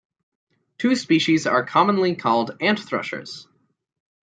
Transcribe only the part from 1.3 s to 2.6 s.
are commonly called